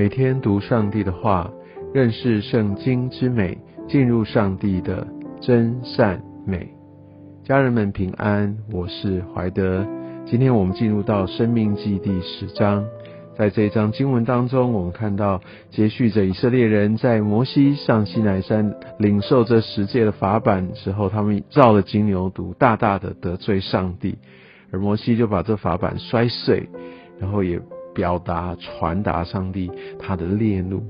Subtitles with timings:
[0.00, 1.50] 每天读上帝的话，
[1.92, 5.06] 认识圣经之美，进入上帝的
[5.42, 6.66] 真善美。
[7.44, 9.86] 家人们平安，我是怀德。
[10.24, 12.82] 今天我们进入到《生命记》第十章，
[13.36, 24.16] 在这一章经文当中，我们看到接续着以色列人在摩西上西南山领受这十诫的法版之后，他们造了金牛犊，大大的得罪上帝，
[24.72, 26.70] 而摩西就把这法版摔碎，
[27.18, 27.60] 然后也。
[27.94, 30.82] 表达、传达上帝他的烈怒。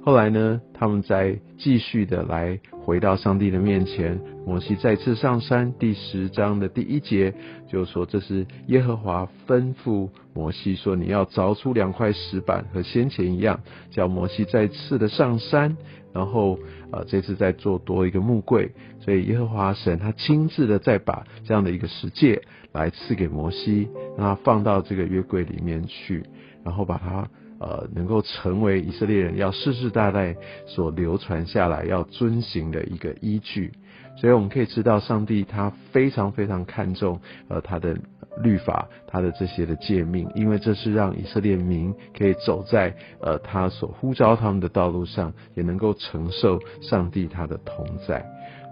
[0.00, 4.18] 后来呢，他们再继续的来回到上帝的面前。
[4.46, 7.34] 摩西再次上山，第十章的第一节
[7.68, 15.76] 就说：“这是耶和华吩咐摩西说，你要凿出两块石板，和先前一样，叫摩西再次的上山。
[16.14, 16.58] 然后，
[16.90, 18.70] 呃，这次再做多一个木柜。
[19.00, 22.40] 所以耶和华神他亲自的再把这样的一个石戒
[22.72, 26.24] 来赐给摩西，让他放到这个约柜里面去。”
[26.68, 27.26] 然后把它
[27.58, 33.72] 呃能够成为以色列人要世世代代所流传下来要遵行的一个依据，
[34.18, 37.96] 所以我们可以知道上帝他非常非常看重呃他的
[38.42, 48.22] 律法，他的这些的诫命，因为这是让以色列民可以走在呃他所呼召他们的道路上，也能够承受上帝他的同在，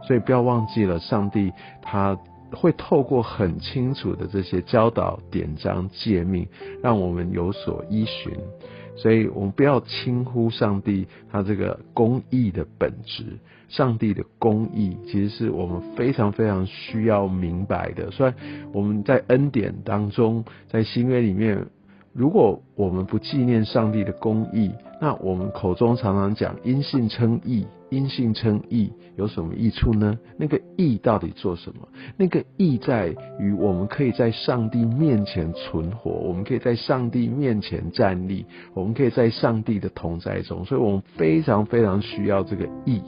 [0.06, 2.14] 所以不要忘记了上帝他。
[2.52, 6.46] 会透过很清楚的这些教导、典章、诫命，
[6.82, 8.32] 让我们有所依循。
[8.96, 13.24] 所以，我们不要轻忽上帝他这个公义的本质。
[13.68, 18.10] 上帝的公义，其实是我们非常非常需要明白的。
[18.10, 18.34] 虽然
[18.72, 21.66] 我们在恩典当中，在新约里面。
[22.16, 24.70] 如果我们不纪念上帝的公义，
[25.02, 30.18] 那我们口中常常讲因信称义，因信称义有什么益处呢？
[30.38, 31.86] 那个义到底做什么？
[32.16, 43.02] 那个义在于我们可以在上帝面前存活，我们可以在上帝面前站立，我们可以在上帝的同在中，所以我们非常非常需要这个义。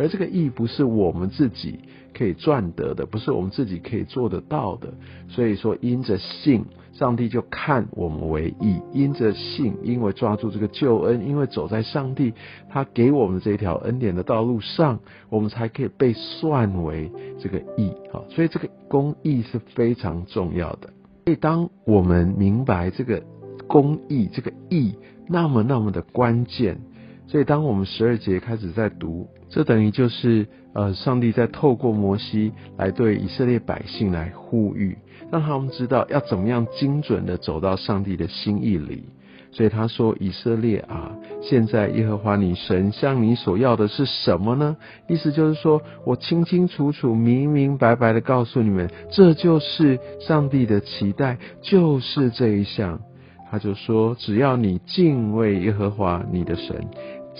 [0.00, 1.78] 而这个义不是我们自己
[2.14, 4.94] 可以赚得的，不是我们自己可以做得到的。
[5.28, 12.32] 所以说，因着信，上帝就看我们为义；因着信，因为抓住这个救恩，因为走在上帝
[12.70, 17.92] 他给我们这条恩典的道路上，我们才可以被算为这个义。
[18.10, 20.88] 好，所以这个公义是非常重要的。
[21.26, 23.22] 所以，当我们明白这个
[23.66, 24.94] 公义、这个义
[25.28, 26.80] 那么那么的关键。
[27.30, 34.98] 所以，当我们十二节开始在读，这等于就是呃，上帝在透过摩西来对以色列百姓来呼吁，
[35.30, 39.04] 让他们知道要怎么样精准的走到上帝的心意里。
[39.52, 44.76] 所以他说：“以色列啊，现在耶和华你神向你所要的是什么呢？”
[45.08, 53.00] 意思就是说我清清楚楚、明明白白的告诉你们，这就是上帝的期待，就是这一项。
[53.50, 56.86] 他就说：“只要你敬畏耶和华你的神。”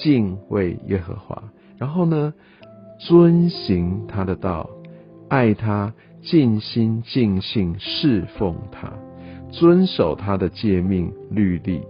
[0.03, 1.43] 敬畏耶和华，
[1.77, 2.33] 然后呢，
[2.99, 4.69] 遵行他的道，
[5.29, 8.93] 爱他，尽心尽性侍奉他，
[9.51, 11.83] 遵守他的诫命律例。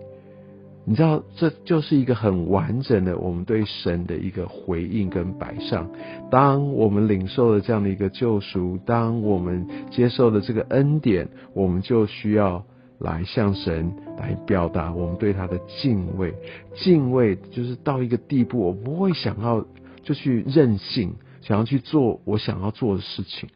[0.84, 5.88] 你知道，这就是一个很完整的我们对神的一个回应跟摆上。
[6.30, 12.64] 当我们领受了这样的一个救赎，当我们接受了这个恩典，我们就需要。
[13.00, 16.34] 来向神来表达我们对他的敬畏，
[16.74, 19.66] 敬畏就是到一个地步，我不会想要
[20.02, 23.48] 就去任性，想要去做我想要做的事情。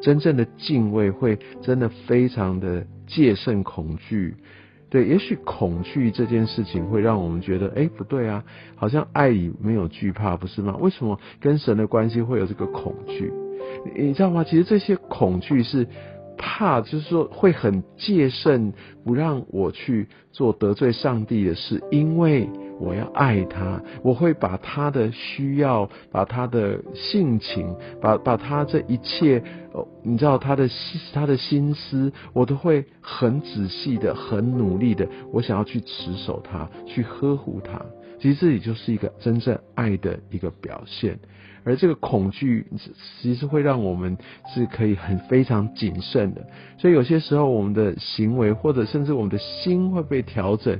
[0.00, 4.36] 真正的敬畏会真的非常的戒慎恐惧。
[4.88, 8.44] 对，也许恐惧这件事情会让我们觉得，哎，不对啊，
[8.76, 10.76] 好像爱里没有惧怕，不是吗？
[10.78, 13.32] 为什么跟神的关系会有这个恐惧？
[13.96, 14.44] 你知道吗？
[14.44, 15.88] 其实这些恐惧是。
[16.44, 18.72] 怕就是说会很戒慎，
[19.04, 29.40] 不让我去做得罪上帝的事，因为我要爱他，我会把他的需要，把他的性情，把把他这一切，
[29.72, 30.68] 哦，你知道他的
[31.14, 37.80] 他的心思，我都会很仔细的、很努力的，我想要去持守他，去呵护他。
[38.22, 41.18] 其实这里就是一个真正爱的一个表现。
[41.64, 42.68] 而这个恐惧，
[43.20, 44.16] 其实会让我们
[44.54, 46.46] 是可以很非常谨慎的。
[46.78, 50.78] 所以有些时候，我们的行为或者甚至我们的心会被调整。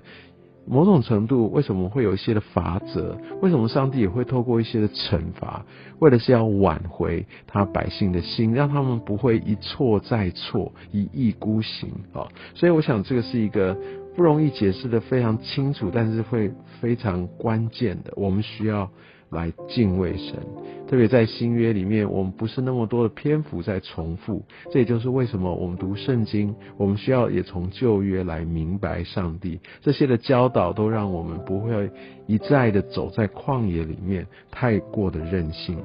[0.64, 3.18] 某种程度，为什么会有一些的法则？
[3.40, 5.66] 为什么上帝也会透过一些的惩罚，
[5.98, 12.30] 为的是要挽回他百姓的心，让他们不会一错再错，一意孤行啊！
[12.54, 13.76] 所以，我想这个是一个
[14.14, 16.50] 不容易解释的非常清楚，但是会
[16.80, 18.90] 非常关键的，我们需要。
[19.32, 20.38] 来敬畏神。
[20.86, 31.90] 特别在新约里面，我们不是那么多的篇幅在重复，这也就是为什么我们读圣经，我们需要也从旧约来明白上帝这些的教导，都让我们不会
[32.26, 35.78] 一再的走在旷野里面，太过的任性。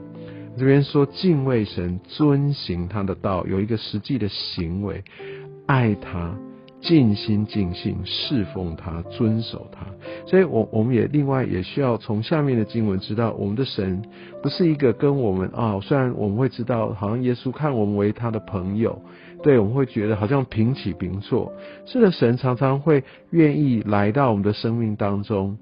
[0.57, 5.01] 这边说敬畏神，遵行他的道，有一个实际的行为，
[5.68, 6.38] 爱他。
[6.79, 9.85] 尽心尽性侍奉他，遵守他，
[10.27, 14.01] 所以，我我们也另外也需要从下面的经文知道，我们的神
[14.44, 19.01] 不是一个跟我们啊，虽然我们会知道，好像耶稣看我们为他的朋友，
[19.41, 21.51] 对，我们会觉得好像平起平坐。
[21.85, 25.57] 是的，神常常会愿意来到我们的生命当中。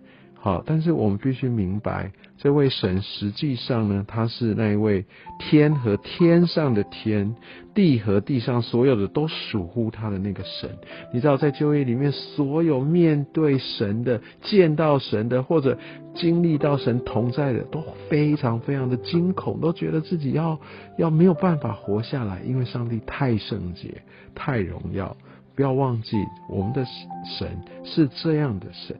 [0.45, 5.03] 好，但是我们必须明白，这位神实际上呢，他是那一位
[5.39, 7.35] 天和天上的天，
[7.73, 10.69] 地和地上所有的都属乎他的那个神。
[11.11, 15.79] 你知道，在旧约里面，所有面对神的、见到神的，或者
[16.13, 20.59] 经历到神同在的，都非常非常的惊恐，都觉得自己要
[20.99, 24.03] 要没有办法活下来，因为上帝太圣洁、
[24.35, 25.17] 太荣耀。
[25.55, 26.17] 不要忘记，
[26.51, 26.85] 我们的
[27.25, 27.47] 神
[27.83, 28.95] 是这样的神。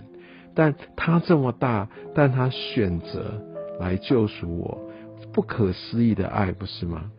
[0.56, 3.42] 但他这么大，但他选择
[3.80, 4.90] 来救赎我，
[5.34, 7.12] 不可思议的爱，不是吗？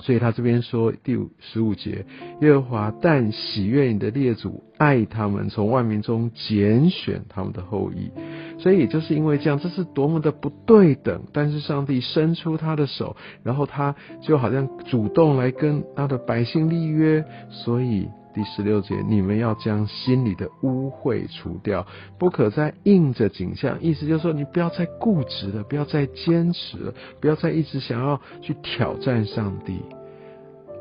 [0.00, 2.04] 所以他这边说第五十五节，
[2.40, 8.10] 耶和华但喜悦你的列祖，爱他们，从万民中拣选他们的后裔。
[8.58, 11.22] 所以也就是因为这样，这是多么的不对等。
[11.32, 18.08] 但是上帝伸出他的手，然后他就好像主动来跟他的百姓立约，所以。
[18.34, 21.86] 第十六节，你们要将心里的污秽除掉，
[22.18, 23.82] 不可再应着景象。
[23.82, 29.80] 意思就是说，你不要再固执了，不要再坚持了，不要再一直想要去挑战上帝。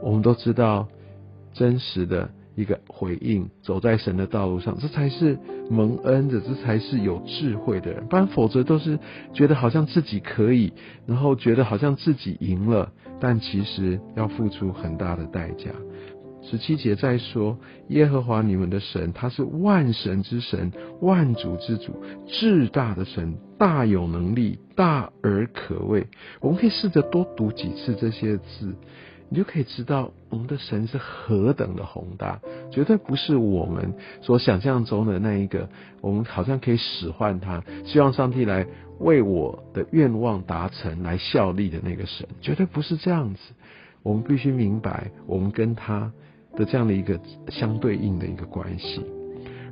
[0.01, 0.87] 我们都知道，
[1.53, 5.37] 真实的一个回应，走在神的道路上，这才是
[5.69, 8.07] 蒙恩的，这才是有智慧的人。
[8.07, 8.97] 不然，否则都是
[9.33, 10.73] 觉得好像自己可以，
[11.05, 15.69] 然后觉得好像自己赢了，但其实要付出很大的代价。
[16.43, 17.57] 十七节再说，
[17.89, 21.93] 耶和华你们的神，他是万神之神，万主之主，
[22.27, 26.07] 至大的神，大有能力，大而可畏。
[26.39, 28.73] 我们可以试着多读几次这些字，
[29.29, 32.41] 你就可以知道我们的神是何等的宏大，
[32.71, 35.69] 绝对不是我们所想象中的那一个。
[36.01, 38.65] 我们好像可以使唤他，希望上帝来
[38.99, 43.39] 为我的愿望达成来效力的那个神，绝对不是这样子。
[44.01, 46.11] 我们必须明白，我们跟他。
[46.55, 47.19] 的这样的一个
[47.49, 49.01] 相对应的一个关系，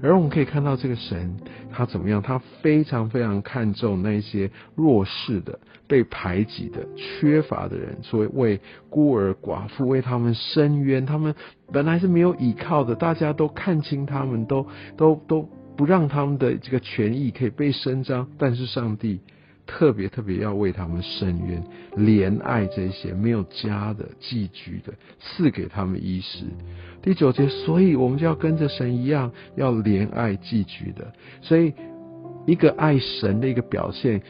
[0.02, 1.36] 而我们可以看到这个神
[1.72, 2.22] 他怎么样？
[2.22, 8.60] 他非常非常看重那些弱势的、被排挤的、缺乏的人，所以为
[8.90, 11.06] 孤儿寡妇为他们伸冤。
[11.06, 11.36] 他们
[11.72, 14.66] 本来是没有依靠的，大家都看清他们，都
[14.96, 19.20] 都都不让他们的这个权益可以被伸张，但是上帝。
[19.72, 21.64] 特别特别要为他们伸冤，
[21.96, 26.46] 怜爱这些没有家的寄居的，赐给他们衣食。
[27.04, 31.14] 第九节，所以我们就要跟着神一样，要怜爱寄居的。
[31.42, 31.74] 所以，
[32.48, 34.24] 一个爱神的一个表现，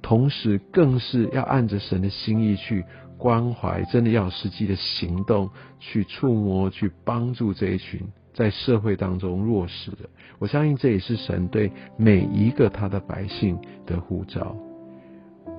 [0.00, 2.84] 同时更是要按着神的心意去
[3.20, 8.00] 关怀，真的要实际的行动去触摸，去帮助这一群。
[8.32, 10.08] 在社会当中弱势的，
[10.38, 14.56] 我相信这也是神对每一个他的百姓的呼召。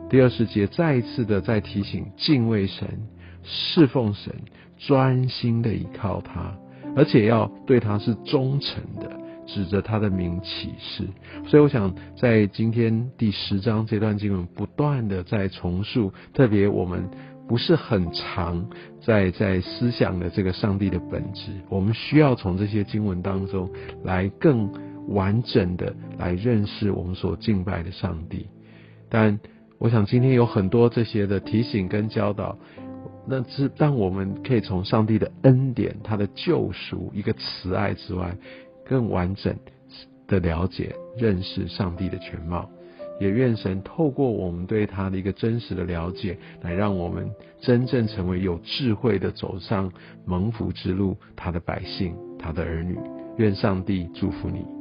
[0.10, 2.88] 第二十节再一次的在提醒敬畏神、
[3.44, 4.34] 侍奉神、
[4.77, 6.58] 专心的依靠他，
[6.96, 9.12] 而且要对他是忠诚的，
[9.46, 11.06] 指着他的名起誓。
[11.46, 17.08] 所以我想在今天第十章这段经文不断的在重述，特别我们。
[17.51, 18.65] 不是很长，
[19.01, 23.70] 在在思想的这个上帝的本质，我们需要从这些经文当中
[24.05, 24.72] 来更
[25.10, 28.48] 完整的来认识我们所敬拜的上帝。
[29.10, 29.38] 但
[29.79, 32.58] 我想今天有很多这些的提醒跟教导，
[33.27, 38.34] 那是让我们可以从上帝的恩典、他的救赎、一个慈爱之外，
[38.86, 39.53] 更完整
[40.25, 42.70] 的了解、认识上帝的全貌。
[43.22, 47.30] 也愿神透过我们对他的一个真实的了解，来让我们
[47.62, 49.92] 真正成为有智慧的走上
[50.25, 52.98] 蒙福之路，他的百姓，他的儿女。
[53.38, 54.81] 愿上帝祝福你。